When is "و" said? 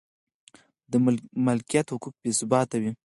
2.79-2.83